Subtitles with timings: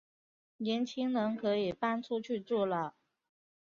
[0.57, 2.95] 年轻人可以搬出去住了